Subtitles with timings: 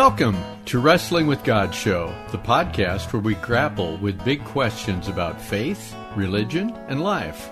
[0.00, 5.38] Welcome to Wrestling with God Show, the podcast where we grapple with big questions about
[5.38, 7.50] faith, religion, and life.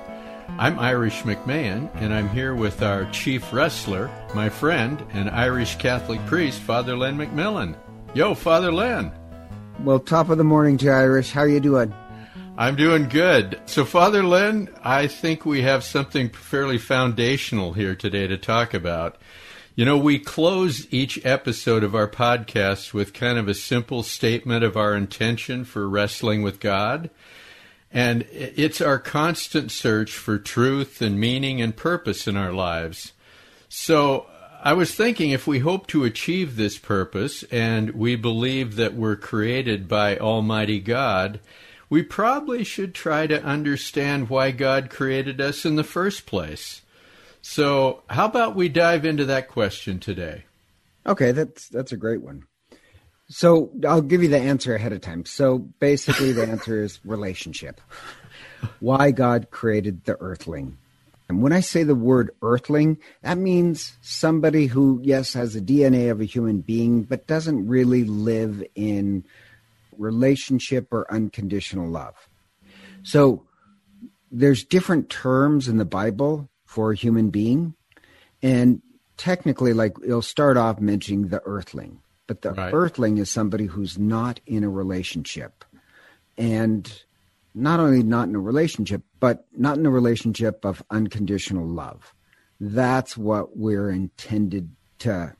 [0.58, 6.24] I'm Irish McMahon, and I'm here with our chief wrestler, my friend, and Irish Catholic
[6.24, 7.76] priest, Father Len McMillan.
[8.14, 9.12] Yo, Father Len.
[9.80, 11.30] Well, top of the morning to Irish.
[11.30, 11.92] How are you doing?
[12.56, 13.60] I'm doing good.
[13.66, 19.18] So, Father Len, I think we have something fairly foundational here today to talk about.
[19.78, 24.64] You know, we close each episode of our podcast with kind of a simple statement
[24.64, 27.10] of our intention for wrestling with God.
[27.92, 33.12] And it's our constant search for truth and meaning and purpose in our lives.
[33.68, 34.26] So
[34.64, 39.14] I was thinking if we hope to achieve this purpose and we believe that we're
[39.14, 41.38] created by Almighty God,
[41.88, 46.82] we probably should try to understand why God created us in the first place.
[47.50, 50.44] So, how about we dive into that question today?
[51.06, 52.44] Okay, that's that's a great one.
[53.30, 55.24] So, I'll give you the answer ahead of time.
[55.24, 57.80] So, basically the answer is relationship.
[58.80, 60.76] Why God created the earthling.
[61.30, 66.10] And when I say the word earthling, that means somebody who yes has the DNA
[66.10, 69.24] of a human being but doesn't really live in
[69.96, 72.14] relationship or unconditional love.
[73.04, 73.46] So,
[74.30, 77.74] there's different terms in the Bible for a human being.
[78.42, 78.82] And
[79.16, 82.72] technically, like it'll start off mentioning the earthling, but the right.
[82.72, 85.64] earthling is somebody who's not in a relationship.
[86.36, 87.02] And
[87.54, 92.14] not only not in a relationship, but not in a relationship of unconditional love.
[92.60, 95.34] That's what we're intended to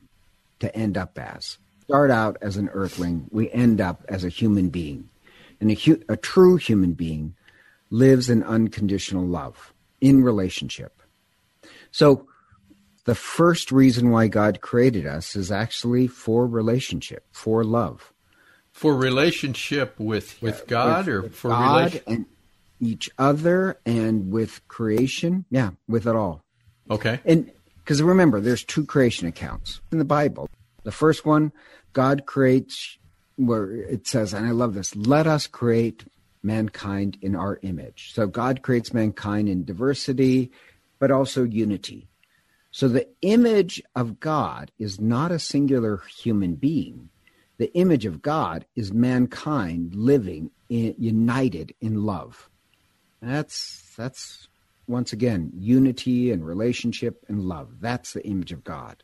[0.59, 1.59] to end up as.
[1.83, 5.09] Start out as an earthling, we end up as a human being.
[5.61, 7.35] And a, hu- a true human being
[7.91, 10.98] lives in unconditional love in relationship.
[11.91, 12.27] So,
[13.05, 18.13] the first reason why God created us is actually for relationship, for love.
[18.71, 22.25] For relationship with, with God with, or with for God and
[22.79, 25.45] each other and with creation?
[25.49, 26.43] Yeah, with it all.
[26.91, 27.19] Okay.
[27.25, 30.47] And because remember, there's two creation accounts in the Bible.
[30.83, 31.51] The first one,
[31.93, 32.97] God creates
[33.35, 36.03] where it says, and I love this, let us create
[36.43, 38.11] mankind in our image.
[38.13, 40.51] So God creates mankind in diversity
[40.99, 42.07] but also unity.
[42.71, 47.09] So the image of God is not a singular human being.
[47.57, 52.49] The image of God is mankind living in, united in love.
[53.21, 54.47] That's that's
[54.87, 57.81] once again unity and relationship and love.
[57.81, 59.03] That's the image of God.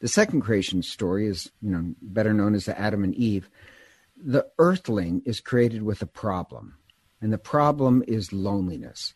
[0.00, 3.50] The second creation story is, you know, better known as the Adam and Eve.
[4.16, 6.76] The earthling is created with a problem,
[7.20, 9.14] and the problem is loneliness.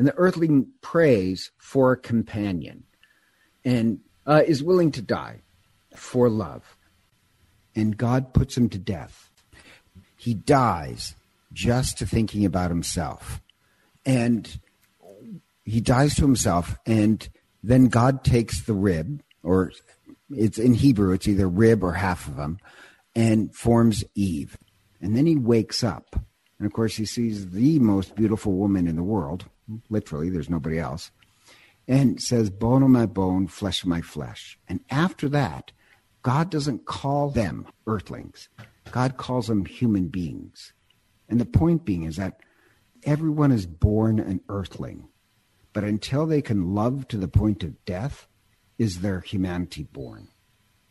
[0.00, 2.84] And the earthling prays for a companion
[3.66, 5.42] and uh, is willing to die
[5.94, 6.78] for love.
[7.76, 9.28] And God puts him to death.
[10.16, 11.16] He dies
[11.52, 13.42] just to thinking about himself.
[14.06, 14.58] And
[15.66, 16.78] he dies to himself.
[16.86, 17.28] And
[17.62, 19.70] then God takes the rib, or
[20.30, 22.58] it's in Hebrew, it's either rib or half of him,
[23.14, 24.56] and forms Eve.
[25.02, 26.16] And then he wakes up.
[26.58, 29.44] And of course, he sees the most beautiful woman in the world,
[29.88, 31.10] literally, there's nobody else,
[31.88, 34.58] and says, bone of my bone, flesh of my flesh.
[34.68, 35.72] And after that,
[36.22, 38.48] God doesn't call them earthlings,
[38.90, 40.72] God calls them human beings.
[41.28, 42.40] And the point being is that
[43.04, 45.08] everyone is born an earthling,
[45.72, 48.26] but until they can love to the point of death,
[48.80, 50.28] is their humanity born.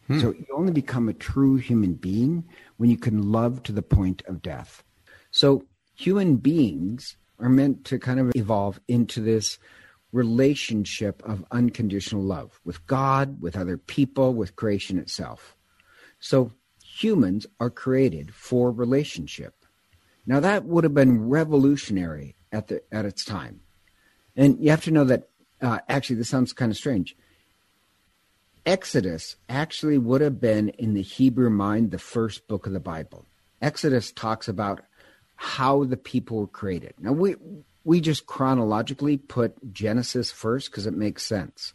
[0.06, 0.20] Hmm.
[0.20, 2.48] So you only become a true human being
[2.78, 4.84] when you can love to the point of death.
[5.32, 5.66] So
[5.96, 9.60] human beings are meant to kind of evolve into this
[10.12, 15.56] relationship of unconditional love with God, with other people, with creation itself.
[16.20, 16.52] So
[16.84, 19.66] humans are created for relationship.
[20.26, 23.62] Now that would have been revolutionary at the at its time,
[24.36, 25.30] and you have to know that.
[25.62, 27.18] Uh, actually, this sounds kind of strange.
[28.66, 33.26] Exodus actually would have been in the Hebrew mind the first book of the Bible.
[33.62, 34.82] Exodus talks about
[35.42, 36.94] how the people were created.
[37.00, 37.38] Now we
[37.86, 41.74] we just chronologically put Genesis first because it makes sense.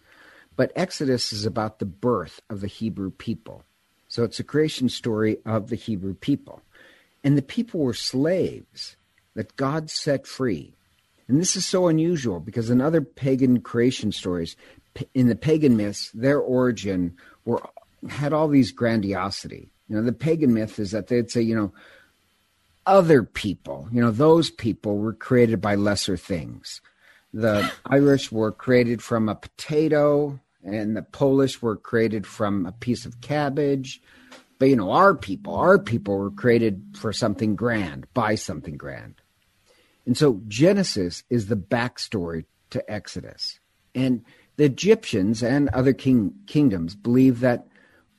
[0.54, 3.64] But Exodus is about the birth of the Hebrew people.
[4.06, 6.60] So it's a creation story of the Hebrew people.
[7.24, 8.96] And the people were slaves
[9.34, 10.74] that God set free.
[11.26, 14.56] And this is so unusual because in other pagan creation stories,
[15.14, 17.62] in the pagan myths, their origin were
[18.10, 19.70] had all these grandiosity.
[19.88, 21.72] You know, the pagan myth is that they'd say, you know,
[22.86, 23.88] other people.
[23.92, 26.80] You know, those people were created by lesser things.
[27.32, 33.04] The Irish were created from a potato, and the Polish were created from a piece
[33.04, 34.00] of cabbage.
[34.58, 39.20] But you know, our people, our people were created for something grand, by something grand.
[40.06, 43.58] And so Genesis is the backstory to Exodus.
[43.94, 44.24] And
[44.56, 47.66] the Egyptians and other king, kingdoms believed that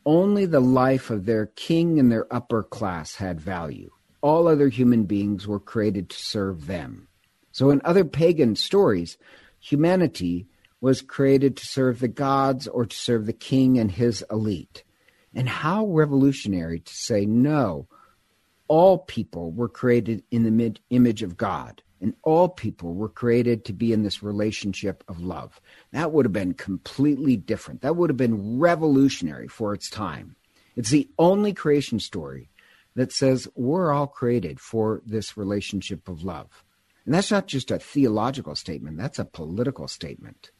[0.06, 3.92] only the life of their king and their upper class had value.
[4.26, 7.08] All other human beings were created to serve them.
[7.52, 9.20] So, in other pagan stories,
[9.60, 10.48] humanity
[10.82, 14.84] was created to serve the gods or to serve the king and his elite.
[15.36, 17.88] And how revolutionary to say, no,
[18.68, 23.74] all people were created in the image of God, and all people were created to
[23.74, 25.62] be in this relationship of love.
[25.92, 27.82] That would have been completely different.
[27.82, 30.36] That would have been revolutionary for its time.
[30.76, 32.50] It's the only creation story
[32.96, 36.64] that says we're all created for this relationship of love.
[37.06, 40.52] And that's not just a theological statement, that's a political statement.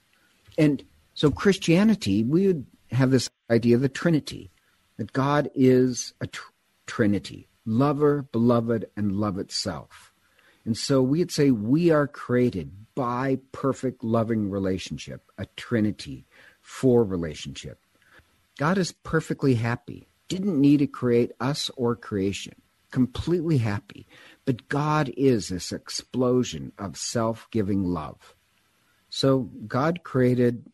[0.58, 0.84] And
[1.14, 4.52] so, Christianity, we would have this idea of the Trinity,
[4.98, 6.52] that God is a tr-
[6.86, 10.14] Trinity lover, beloved, and love itself.
[10.66, 16.26] And so we'd say we are created by perfect loving relationship, a trinity
[16.62, 17.80] for relationship.
[18.58, 22.56] God is perfectly happy, didn't need to create us or creation,
[22.92, 24.08] completely happy.
[24.46, 28.36] But God is this explosion of self giving love.
[29.10, 30.66] So God created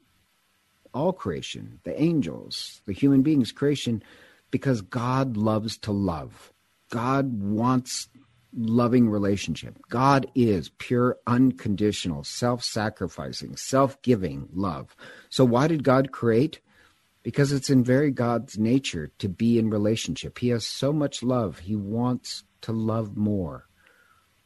[0.94, 4.04] all creation, the angels, the human beings, creation,
[4.50, 6.52] because God loves to love.
[6.90, 8.10] God wants
[8.54, 9.80] loving relationship.
[9.90, 14.96] God is pure, unconditional, self sacrificing, self giving love.
[15.30, 16.60] So, why did God create?
[17.24, 20.40] Because it's in very God's nature to be in relationship.
[20.40, 23.68] He has so much love, He wants to love more.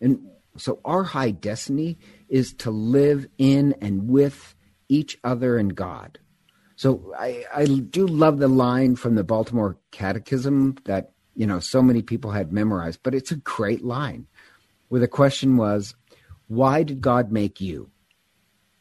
[0.01, 0.27] And
[0.57, 1.97] so, our high destiny
[2.29, 4.55] is to live in and with
[4.89, 6.19] each other and God.
[6.75, 11.81] So, I, I do love the line from the Baltimore Catechism that you know, so
[11.81, 14.25] many people had memorized, but it's a great line
[14.87, 15.93] where the question was,
[16.47, 17.91] why did God make you?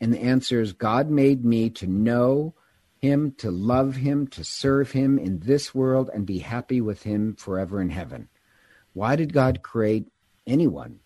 [0.00, 2.54] And the answer is God made me to know
[3.04, 7.34] him, to love him, to serve him in this world and be happy with him
[7.36, 8.28] forever in heaven.
[8.94, 10.08] Why did God create
[10.46, 11.00] anyone?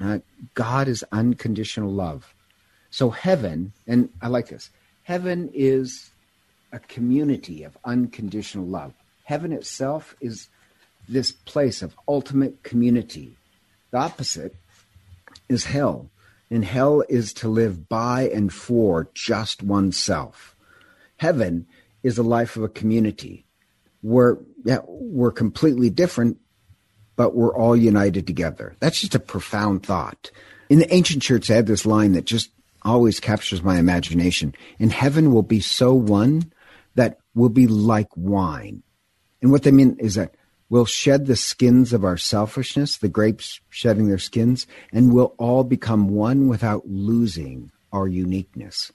[0.00, 0.20] Uh,
[0.54, 2.34] God is unconditional love.
[2.90, 4.70] So heaven, and I like this,
[5.02, 6.10] heaven is
[6.72, 8.94] a community of unconditional love.
[9.24, 10.48] Heaven itself is
[11.08, 13.36] this place of ultimate community.
[13.90, 14.54] The opposite
[15.48, 16.10] is hell,
[16.50, 20.53] and hell is to live by and for just oneself.
[21.24, 21.66] Heaven
[22.02, 23.46] is a life of a community
[24.02, 26.36] where yeah, we're completely different,
[27.16, 28.76] but we're all united together.
[28.78, 30.30] That's just a profound thought.
[30.68, 32.50] In the ancient church, they had this line that just
[32.82, 34.54] always captures my imagination.
[34.78, 36.52] In heaven will be so one
[36.94, 38.82] that will be like wine.
[39.40, 40.34] And what they mean is that
[40.70, 45.62] We'll shed the skins of our selfishness, the grapes shedding their skins, and we'll all
[45.62, 48.90] become one without losing our uniqueness.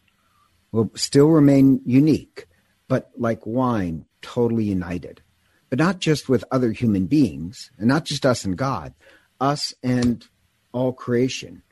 [0.71, 2.47] We'll still remain unique,
[2.87, 5.21] but like wine, totally united.
[5.69, 8.93] But not just with other human beings, and not just us and God,
[9.39, 10.25] us and
[10.71, 11.63] all creation.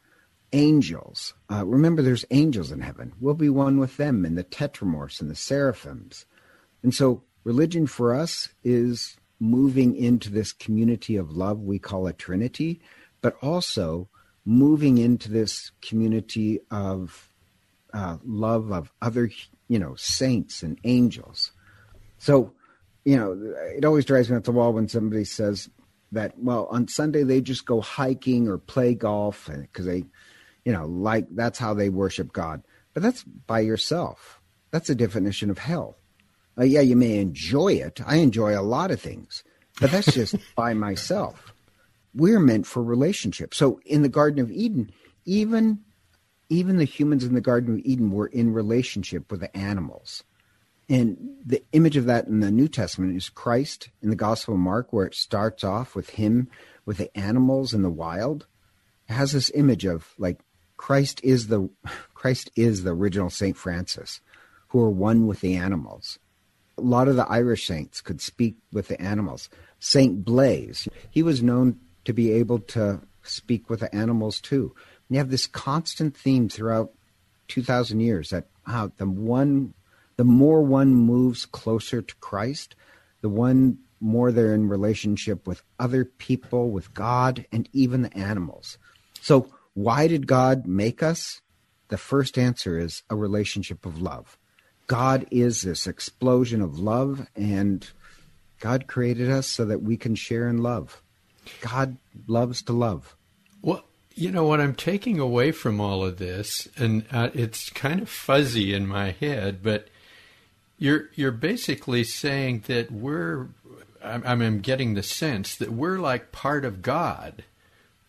[0.53, 1.33] Angels.
[1.51, 3.13] Uh, remember, there's angels in heaven.
[3.19, 6.25] We'll be one with them and the tetramorphs and the seraphims.
[6.83, 12.13] And so, religion for us is moving into this community of love we call a
[12.13, 12.79] trinity,
[13.21, 14.09] but also
[14.45, 17.26] moving into this community of
[17.97, 19.31] uh, love of other,
[19.67, 21.51] you know, saints and angels.
[22.19, 22.53] So,
[23.05, 25.67] you know, it always drives me up the wall when somebody says
[26.11, 30.05] that, well, on Sunday they just go hiking or play golf because they,
[30.63, 32.61] you know, like that's how they worship God.
[32.93, 34.41] But that's by yourself.
[34.69, 35.97] That's a definition of hell.
[36.55, 37.99] Uh, yeah, you may enjoy it.
[38.05, 39.43] I enjoy a lot of things,
[39.81, 41.51] but that's just by myself.
[42.13, 43.55] We're meant for relationship.
[43.55, 44.91] So in the Garden of Eden,
[45.25, 45.79] even
[46.49, 50.23] even the humans in the Garden of Eden were in relationship with the animals.
[50.89, 54.59] And the image of that in the New Testament is Christ in the Gospel of
[54.61, 56.49] Mark, where it starts off with him
[56.85, 58.47] with the animals in the wild.
[59.09, 60.39] It has this image of like
[60.77, 61.69] Christ is the
[62.13, 64.21] Christ is the original Saint Francis,
[64.69, 66.19] who are one with the animals.
[66.77, 69.49] A lot of the Irish saints could speak with the animals.
[69.79, 74.73] Saint Blaise, he was known to be able to speak with the animals too.
[75.07, 76.91] And you have this constant theme throughout
[77.47, 78.47] 2,000 years that
[78.97, 79.73] the one,
[80.17, 82.75] the more one moves closer to Christ,
[83.21, 88.77] the one more they're in relationship with other people, with God, and even the animals.
[89.21, 91.41] So, why did God make us?
[91.89, 94.37] The first answer is a relationship of love.
[94.87, 97.89] God is this explosion of love, and
[98.59, 101.01] God created us so that we can share in love.
[101.61, 101.97] God
[102.27, 103.16] loves to love.
[104.17, 108.09] You know what I'm taking away from all of this, and uh, it's kind of
[108.09, 109.89] fuzzy in my head, but
[110.79, 113.49] you're you're basically saying that we're.
[114.03, 117.43] I'm, I'm getting the sense that we're like part of God.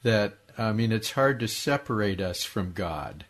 [0.03, 3.27] That I mean, it's hard to separate us from God.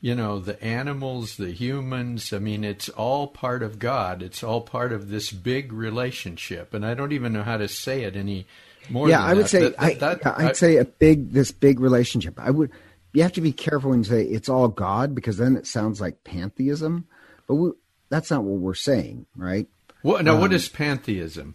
[0.00, 4.20] You know, the animals, the humans, I mean, it's all part of God.
[4.20, 6.74] It's all part of this big relationship.
[6.74, 8.46] And I don't even know how to say it any
[8.90, 9.48] more yeah, I would that.
[9.48, 12.38] say That- I, that- yeah, I'd I- say a big this big relationship.
[12.38, 12.70] I would
[13.12, 16.00] you have to be careful when you say it's all God because then it sounds
[16.00, 17.06] like pantheism,
[17.46, 17.70] but we,
[18.08, 19.68] that's not what we're saying, right?
[20.02, 21.54] What, now, um, what is pantheism?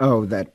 [0.00, 0.52] Oh, that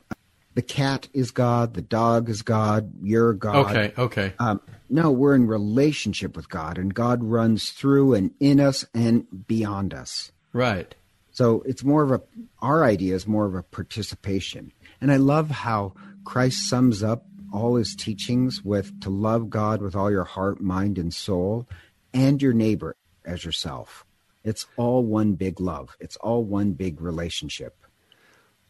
[0.54, 3.74] the cat is God, the dog is God, you're God.
[3.74, 4.32] Okay, okay.
[4.38, 4.60] Um,
[4.90, 9.94] no, we're in relationship with God, and God runs through and in us and beyond
[9.94, 10.32] us.
[10.52, 10.94] Right.
[11.30, 12.20] So it's more of a,
[12.60, 14.70] our idea is more of a participation.
[15.00, 19.94] And I love how Christ sums up all his teachings with to love God with
[19.94, 21.66] all your heart, mind, and soul,
[22.14, 24.04] and your neighbor as yourself.
[24.44, 27.76] It's all one big love, it's all one big relationship.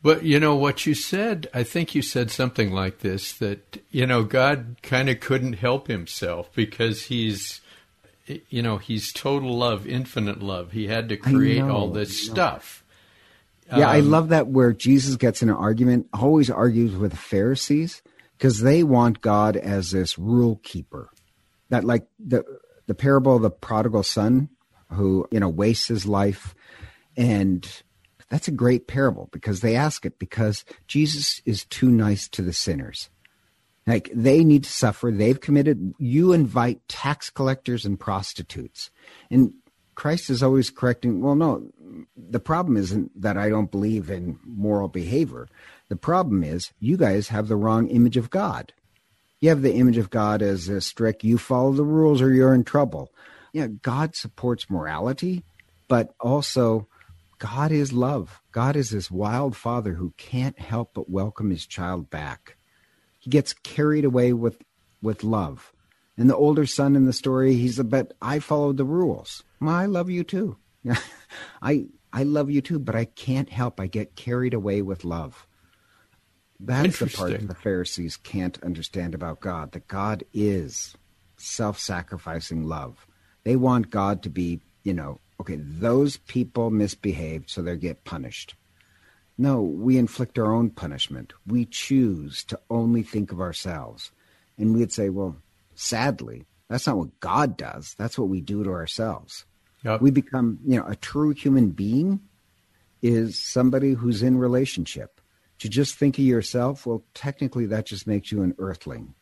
[0.02, 1.48] But you know what you said?
[1.54, 5.86] I think you said something like this that you know God kind of couldn't help
[5.86, 7.60] himself because he's
[8.48, 10.72] you know he's total love, infinite love.
[10.72, 12.81] He had to create know, all this stuff.
[13.68, 17.16] Yeah, I Um, love that where Jesus gets in an argument, always argues with the
[17.16, 18.02] Pharisees
[18.36, 21.10] because they want God as this rule keeper.
[21.70, 22.44] That like the
[22.86, 24.50] the parable of the prodigal son
[24.90, 26.54] who, you know, wastes his life
[27.16, 27.66] and
[28.28, 32.52] that's a great parable because they ask it because Jesus is too nice to the
[32.52, 33.10] sinners.
[33.86, 35.10] Like they need to suffer.
[35.10, 35.92] They've committed.
[35.98, 38.90] You invite tax collectors and prostitutes.
[39.30, 39.52] And
[39.94, 41.66] Christ is always correcting, well, no,
[42.16, 45.48] the problem isn't that I don't believe in moral behavior.
[45.88, 48.72] The problem is you guys have the wrong image of God.
[49.40, 52.54] You have the image of God as a strict, you follow the rules or you're
[52.54, 53.12] in trouble.
[53.52, 55.44] Yeah, God supports morality,
[55.88, 56.86] but also
[57.38, 58.40] God is love.
[58.52, 62.56] God is this wild father who can't help but welcome his child back.
[63.18, 64.62] He gets carried away with
[65.02, 65.72] with love.
[66.16, 69.42] And the older son in the story, he's a but I followed the rules.
[69.68, 70.56] I love you too.
[71.62, 73.80] I I love you too, but I can't help.
[73.80, 75.46] I get carried away with love.
[76.60, 77.48] That's the part Interesting.
[77.48, 79.72] the Pharisees can't understand about God.
[79.72, 80.94] That God is
[81.36, 83.06] self-sacrificing love.
[83.44, 88.54] They want God to be, you know, okay, those people misbehaved, so they get punished.
[89.36, 91.32] No, we inflict our own punishment.
[91.46, 94.12] We choose to only think of ourselves.
[94.56, 95.36] And we'd say, well,
[95.74, 97.94] sadly, that's not what God does.
[97.98, 99.46] That's what we do to ourselves.
[99.84, 100.00] Yep.
[100.00, 102.20] We become, you know, a true human being
[103.02, 105.20] is somebody who's in relationship.
[105.58, 109.14] To just think of yourself, well, technically that just makes you an earthling.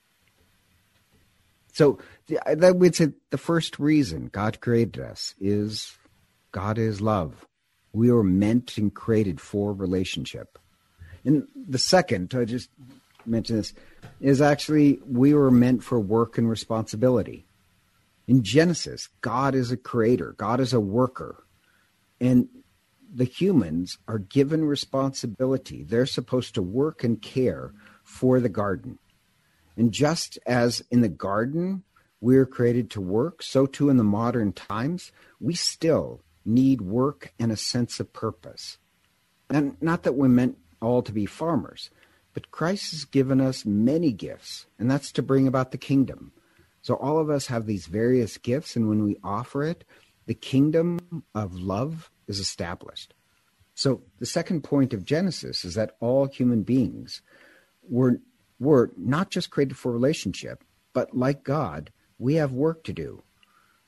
[1.73, 1.99] So
[2.29, 5.97] that would say the first reason God created us is
[6.51, 7.47] God is love.
[7.93, 10.59] We were meant and created for relationship.
[11.25, 12.71] And the second, I just
[13.27, 13.75] mention this,
[14.21, 17.47] is actually we were meant for work and responsibility.
[18.31, 21.43] In Genesis, God is a creator, God is a worker.
[22.21, 22.47] And
[23.13, 25.83] the humans are given responsibility.
[25.83, 29.01] They're supposed to work and care for the garden.
[29.77, 31.83] And just as in the garden
[32.21, 35.11] we're created to work, so too in the modern times,
[35.41, 38.79] we still need work and a sense of purpose.
[39.49, 41.91] And not that we're meant all to be farmers,
[42.33, 46.31] but Christ has given us many gifts, and that's to bring about the kingdom.
[46.83, 49.85] So all of us have these various gifts, and when we offer it,
[50.27, 53.15] the kingdom of love is established.
[53.75, 57.23] So the second point of Genesis is that all human beings
[57.83, 58.21] were
[58.59, 63.23] were not just created for relationship, but like God, we have work to do.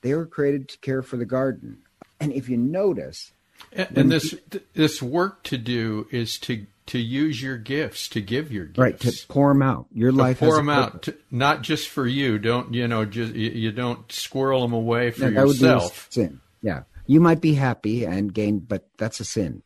[0.01, 1.83] They were created to care for the garden.
[2.19, 3.33] And if you notice,
[3.71, 4.35] And, and this
[4.73, 8.77] this work to do is to to use your gifts, to give your gifts.
[8.79, 9.85] right, to pour them out.
[9.93, 12.37] Your To life pour them out, to, not just for you.
[12.37, 13.05] Don't you know?
[13.05, 16.07] Just you, you don't squirrel them away for Yeah, that would be a yourself.
[16.11, 16.41] sin.
[16.61, 16.83] Yeah.
[17.07, 19.63] You might be happy and gain, but that's a sin.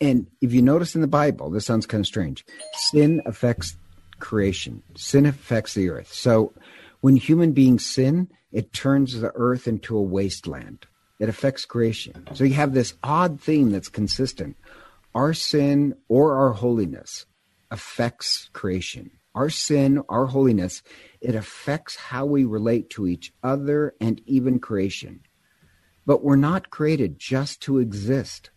[0.00, 2.44] And if you notice in the Bible, this sounds kind of strange.
[2.90, 3.76] Sin affects
[4.18, 4.82] creation.
[4.96, 6.12] Sin affects the earth.
[6.12, 6.52] So
[7.00, 10.86] when human beings sin, it turns the earth into a wasteland.
[11.18, 12.26] It affects creation.
[12.34, 14.56] So you have this odd theme that's consistent.
[15.14, 17.24] Our sin or our holiness
[17.70, 19.10] affects creation.
[19.34, 20.82] Our sin, our holiness,
[21.20, 25.20] it affects how we relate to each other and even creation.
[26.06, 28.50] But we're not created just to exist.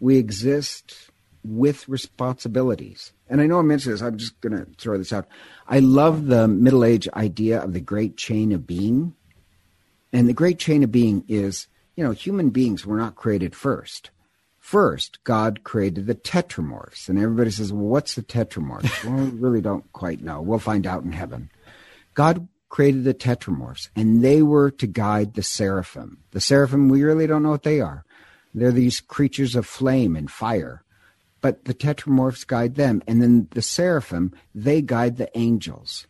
[0.00, 1.10] We exist
[1.44, 3.12] with responsibilities.
[3.28, 5.26] And I know I mentioned this, I'm just going to throw this out.
[5.66, 9.14] I love the Middle Age idea of the great chain of being.
[10.12, 14.10] And the great chain of being is, you know, human beings were not created first.
[14.58, 17.08] First, God created the tetramorphs.
[17.08, 19.04] And everybody says, well, what's the tetramorphs?
[19.04, 20.40] well, we really don't quite know.
[20.40, 21.50] We'll find out in heaven.
[22.14, 26.18] God created the tetramorphs, and they were to guide the seraphim.
[26.32, 28.04] The seraphim, we really don't know what they are.
[28.54, 30.84] They're these creatures of flame and fire
[31.44, 33.02] but the tetramorphs guide them.
[33.06, 36.06] And then the seraphim, they guide the angels.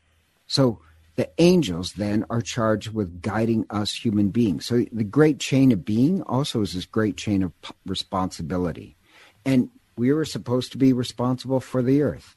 [0.46, 0.78] So
[1.16, 4.66] the angels then are charged with guiding us human beings.
[4.66, 7.52] So the great chain of being also is this great chain of
[7.86, 8.96] responsibility.
[9.44, 12.36] And we were supposed to be responsible for the earth.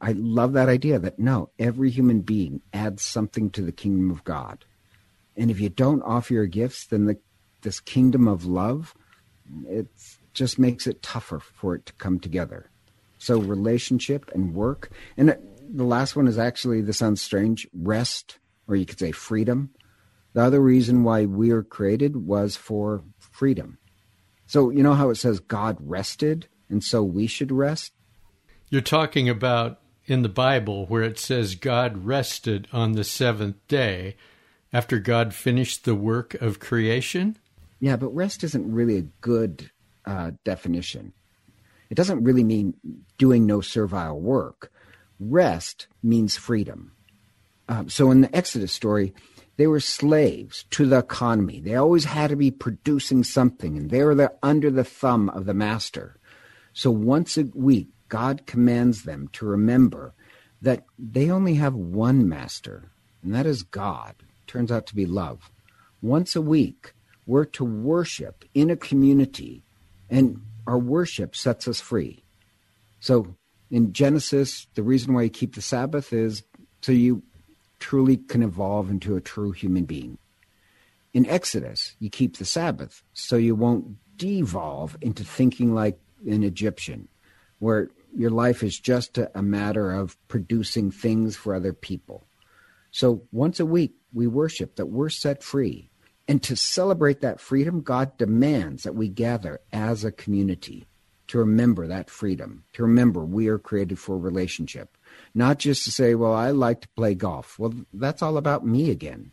[0.00, 4.24] I love that idea that no, every human being adds something to the kingdom of
[4.24, 4.64] God.
[5.36, 7.18] And if you don't offer your gifts, then the,
[7.60, 8.94] this kingdom of love,
[9.68, 9.86] it
[10.34, 12.70] just makes it tougher for it to come together.
[13.18, 15.36] So relationship and work, and
[15.72, 18.38] the last one is actually this sounds strange, rest,
[18.68, 19.70] or you could say freedom.
[20.34, 23.78] The other reason why we are created was for freedom.
[24.46, 27.92] So you know how it says God rested, and so we should rest.
[28.70, 34.16] You're talking about in the Bible where it says God rested on the seventh day
[34.72, 37.36] after God finished the work of creation?
[37.80, 39.70] Yeah, but rest isn't really a good
[40.06, 41.12] uh, definition.
[41.90, 42.74] It doesn't really mean
[43.18, 44.72] doing no servile work.
[45.30, 46.92] Rest means freedom.
[47.68, 49.14] Uh, so in the Exodus story,
[49.56, 51.60] they were slaves to the economy.
[51.60, 55.54] They always had to be producing something, and they were under the thumb of the
[55.54, 56.16] master.
[56.72, 60.14] So once a week, God commands them to remember
[60.60, 62.90] that they only have one master,
[63.22, 64.14] and that is God.
[64.46, 65.50] Turns out to be love.
[66.00, 66.94] Once a week,
[67.26, 69.62] we're to worship in a community
[70.10, 72.24] and our worship sets us free.
[73.00, 73.36] So
[73.72, 76.42] in Genesis, the reason why you keep the Sabbath is
[76.82, 77.22] so you
[77.80, 80.18] truly can evolve into a true human being.
[81.14, 87.08] In Exodus, you keep the Sabbath so you won't devolve into thinking like an Egyptian,
[87.60, 92.26] where your life is just a, a matter of producing things for other people.
[92.90, 95.88] So once a week, we worship that we're set free
[96.28, 100.86] and to celebrate that freedom, God demands that we gather as a community
[101.32, 104.98] to remember that freedom, to remember we are created for relationship,
[105.34, 107.58] not just to say, well, I like to play golf.
[107.58, 109.32] Well, that's all about me again.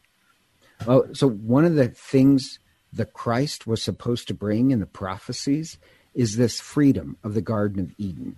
[1.11, 2.57] So one of the things
[2.93, 5.77] the Christ was supposed to bring in the prophecies
[6.15, 8.37] is this freedom of the Garden of Eden.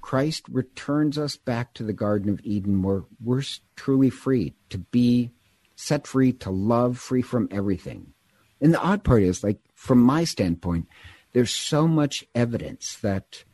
[0.00, 3.42] Christ returns us back to the Garden of Eden where we're
[3.74, 5.32] truly free to be
[5.74, 8.12] set free to love, free from everything.
[8.60, 10.86] And the odd part is, like, from my standpoint,
[11.34, 13.44] there's so much evidence that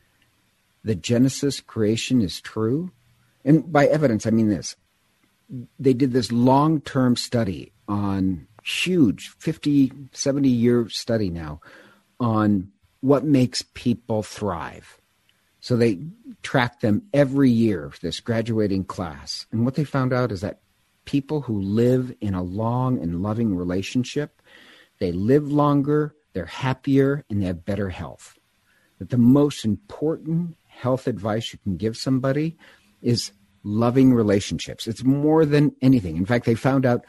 [0.85, 2.93] the Genesis creation is true.
[3.45, 4.77] And by evidence, I mean this.
[5.79, 11.61] They did this long term study on huge 50, 70 year study now
[12.21, 14.99] on what makes people thrive.
[15.61, 16.01] So they
[16.43, 19.47] tracked them every year, this graduating class.
[19.51, 20.61] And what they found out is that
[21.07, 24.43] people who live in a long and loving relationship,
[24.99, 28.39] they live longer, they're happier, and they have better health.
[28.99, 32.57] That the most important health advice you can give somebody
[33.03, 34.87] is loving relationships.
[34.87, 36.17] It's more than anything.
[36.17, 37.05] In fact, they found out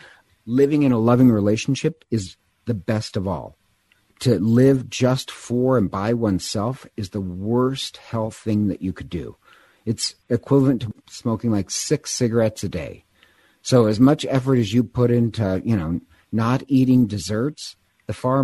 [0.45, 3.57] living in a loving relationship is the best of all.
[4.19, 9.10] To live just for and by oneself is the worst health thing that you could
[9.10, 9.38] do.
[9.86, 13.05] It's equivalent to smoking like six cigarettes a day.
[13.63, 17.75] So as much effort as you put into, you know, not eating desserts,
[18.07, 18.43] the far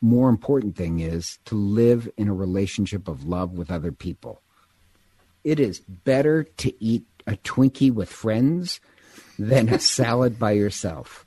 [0.00, 4.40] more important thing is to live in a relationship of love with other people.
[5.44, 8.80] It is better to eat a Twinkie with friends
[9.38, 11.24] than a salad by yourself.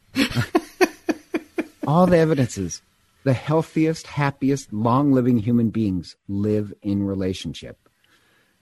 [1.86, 2.82] All the evidence is
[3.24, 7.78] the healthiest, happiest, long living human beings live in relationship.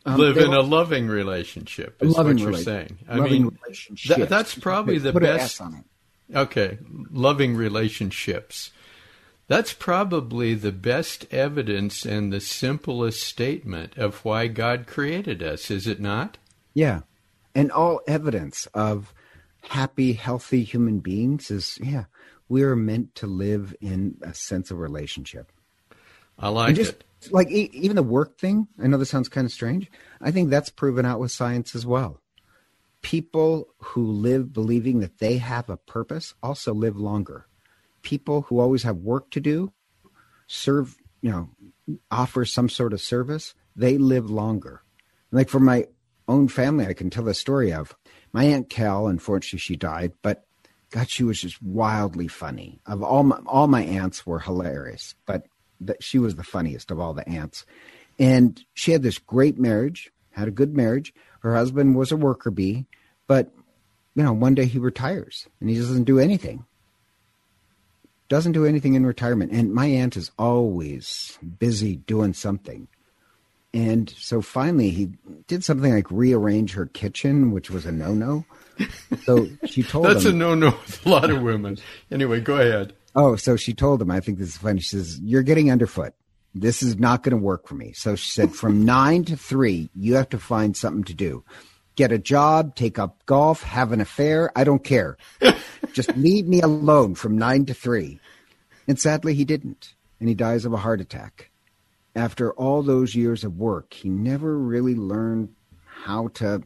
[0.04, 2.97] Um, Live in a loving relationship is what you're saying.
[3.08, 3.56] I mean,
[3.95, 5.62] th- that's probably the Put best.
[6.34, 6.80] Okay,
[7.12, 8.71] loving relationships.
[9.52, 15.88] That's probably the best evidence and the simplest statement of why God created us, is
[15.88, 16.38] it not?
[16.74, 17.02] Yeah.
[17.54, 19.14] And all evidence of
[19.64, 22.06] happy, healthy human beings is, yeah,
[22.48, 25.52] we are meant to live in a sense of relationship.
[26.40, 29.52] I like just, it like even the work thing i know this sounds kind of
[29.52, 32.20] strange i think that's proven out with science as well
[33.04, 37.46] people who live believing that they have a purpose also live longer
[38.02, 39.72] people who always have work to do
[40.48, 41.50] serve you know
[42.10, 44.82] offer some sort of service they live longer.
[45.32, 45.88] Like for my
[46.28, 47.96] own family, I can tell the story of
[48.34, 49.08] my aunt Cal.
[49.08, 50.46] Unfortunately, she died, but
[50.90, 52.82] God, she was just wildly funny.
[52.86, 55.46] Of all my, all my aunts were hilarious, but
[56.00, 57.66] she was the funniest of all the aunts.
[58.20, 61.14] And she had this great marriage, had a good marriage.
[61.40, 62.86] Her husband was a worker bee,
[63.26, 63.52] but
[64.16, 66.66] you know, one day he retires and he doesn't do anything.
[68.32, 69.52] Doesn't do anything in retirement.
[69.52, 72.88] And my aunt is always busy doing something.
[73.74, 75.10] And so finally he
[75.48, 78.46] did something like rearrange her kitchen, which was a no no.
[79.26, 81.78] So she told him That's him, a no no with a lot of women.
[82.10, 82.94] Anyway, go ahead.
[83.17, 84.80] Oh, so she told him, I think this is funny.
[84.80, 86.13] She says, You're getting underfoot.
[86.56, 87.91] This is not going to work for me.
[87.91, 91.44] So she said, From nine to three, you have to find something to do.
[92.02, 94.52] Get a job, take up golf, have an affair.
[94.56, 95.18] I don't care.
[95.94, 98.20] Just leave me alone from nine to three.
[98.88, 99.94] And sadly, he didn't.
[100.20, 101.52] And he dies of a heart attack.
[102.16, 105.54] After all those years of work, he never really learned
[105.86, 106.64] how to,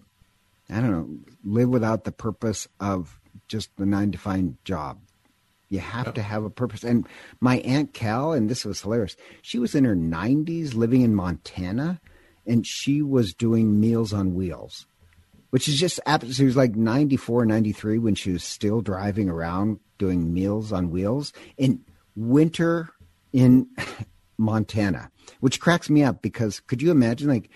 [0.69, 1.09] I don't know,
[1.43, 3.19] live without the purpose of
[3.49, 4.99] just the nine to five job.
[5.67, 6.85] You have to have a purpose.
[6.85, 7.05] And
[7.41, 11.99] my Aunt Cal, and this was hilarious, she was in her 90s living in Montana,
[12.47, 14.87] and she was doing Meals on Wheels,
[15.55, 19.79] which is just absolutely, she was like 94, 93 when she was still driving around
[19.97, 21.79] doing Meals on Wheels in
[22.17, 22.89] winter
[23.31, 23.65] in
[24.37, 27.49] Montana, which cracks me up because could you imagine, like,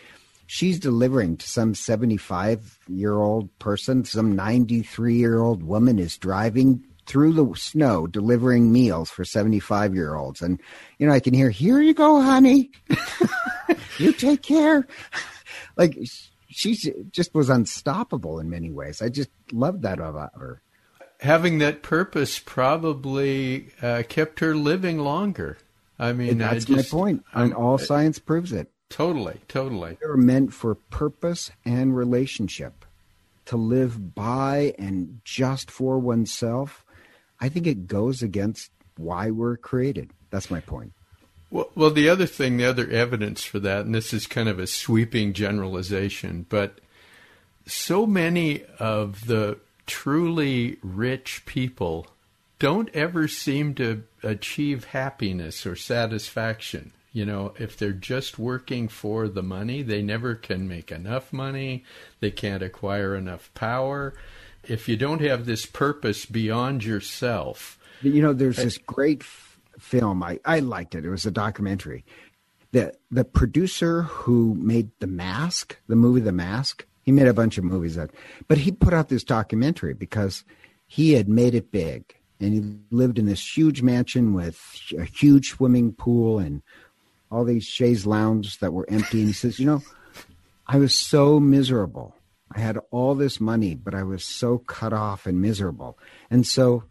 [0.45, 6.81] she's delivering to some 75 year old person, some 93 year old woman is driving
[7.05, 10.41] through the snow delivering meals for 75 year olds.
[10.41, 10.61] And,
[10.99, 12.71] you know, I can hear, here you go, honey.
[13.97, 14.87] you take care.
[15.75, 15.97] like
[16.49, 16.75] she
[17.11, 19.01] just was unstoppable in many ways.
[19.01, 20.61] I just loved that about her.
[21.21, 25.57] Having that purpose probably uh, kept her living longer.
[25.99, 27.25] I mean, And that's I just, my point.
[27.33, 28.71] And all science proves it.
[28.89, 29.97] Totally, totally.
[30.01, 32.85] They're meant for purpose and relationship.
[33.45, 36.85] To live by and just for oneself,
[37.39, 40.11] I think it goes against why we're created.
[40.29, 40.93] That's my point.
[41.51, 44.59] Well, well, the other thing, the other evidence for that, and this is kind of
[44.59, 46.79] a sweeping generalization, but
[47.65, 49.57] so many of the
[49.87, 52.07] truly rich people
[52.59, 56.91] don't ever seem to achieve happiness or satisfaction.
[57.11, 61.83] You know, if they're just working for the money, they never can make enough money.
[62.19, 64.13] They can't acquire enough power.
[64.63, 69.23] If you don't have this purpose beyond yourself, You know, there's this great
[69.79, 70.23] film.
[70.23, 71.05] I, I liked it.
[71.05, 72.05] It was a documentary.
[72.71, 77.57] The the producer who made The Mask, the movie The Mask, he made a bunch
[77.57, 78.11] of movies that,
[78.47, 80.43] but he put out this documentary because
[80.85, 84.61] he had made it big and he lived in this huge mansion with
[84.97, 86.61] a huge swimming pool and
[87.31, 89.19] all these chaise lounges that were empty.
[89.19, 89.81] And he says, you know,
[90.67, 92.15] I was so miserable.
[92.51, 95.97] I had all this money, but I was so cut off and miserable.
[96.31, 96.83] And so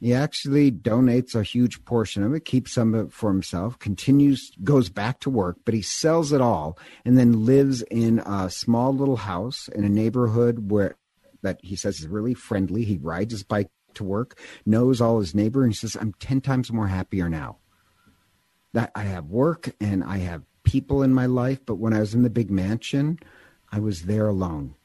[0.00, 4.50] he actually donates a huge portion of it, keeps some of it for himself, continues,
[4.64, 8.94] goes back to work, but he sells it all and then lives in a small
[8.94, 10.96] little house in a neighborhood where
[11.42, 12.84] that he says is really friendly.
[12.84, 16.40] He rides his bike to work, knows all his neighbor, and he says, I'm 10
[16.40, 17.58] times more happier now.
[18.72, 22.14] That I have work and I have people in my life, but when I was
[22.14, 23.18] in the big mansion,
[23.70, 24.76] I was there alone.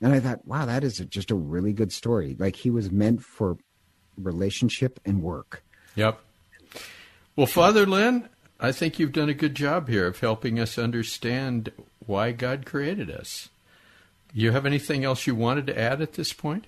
[0.00, 2.36] And I thought, wow, that is just a really good story.
[2.38, 3.58] Like he was meant for
[4.16, 5.62] relationship and work.
[5.94, 6.20] Yep.
[7.34, 11.70] Well, Father Len, I think you've done a good job here of helping us understand
[12.06, 13.48] why God created us.
[14.32, 16.66] You have anything else you wanted to add at this point?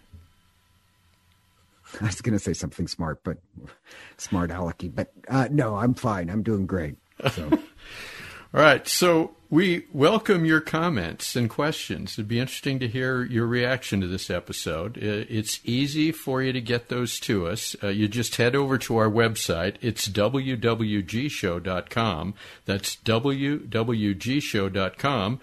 [2.00, 3.38] I was going to say something smart, but
[4.18, 4.94] smart alecky.
[4.94, 6.28] But uh, no, I'm fine.
[6.30, 6.96] I'm doing great.
[7.32, 7.48] So
[8.54, 8.86] All right.
[8.86, 12.12] So we welcome your comments and questions.
[12.14, 14.98] It'd be interesting to hear your reaction to this episode.
[14.98, 17.74] It's easy for you to get those to us.
[17.82, 19.76] Uh, you just head over to our website.
[19.80, 22.34] It's wwgshow.com.
[22.66, 25.40] That's wwgshow.com.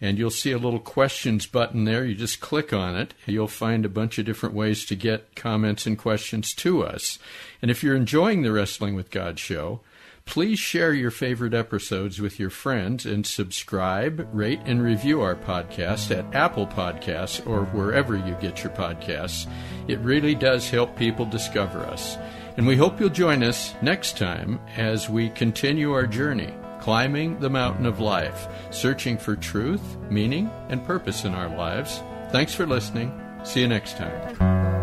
[0.00, 2.06] And you'll see a little questions button there.
[2.06, 3.12] You just click on it.
[3.26, 7.18] You'll find a bunch of different ways to get comments and questions to us.
[7.60, 9.80] And if you're enjoying the Wrestling with God show,
[10.26, 16.10] Please share your favorite episodes with your friends and subscribe, rate, and review our podcast
[16.10, 19.48] at Apple Podcasts or wherever you get your podcasts.
[19.86, 22.16] It really does help people discover us.
[22.56, 27.50] And we hope you'll join us next time as we continue our journey, climbing the
[27.50, 32.02] mountain of life, searching for truth, meaning, and purpose in our lives.
[32.30, 33.12] Thanks for listening.
[33.44, 34.73] See you next time.